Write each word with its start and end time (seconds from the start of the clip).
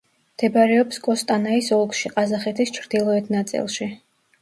მდებარეობს 0.37 1.01
კოსტანაის 1.09 1.71
ოლქში 1.79 2.13
ყაზახეთის 2.17 2.77
ჩრდილოეთ 2.81 3.33
ნაწილში. 3.41 3.93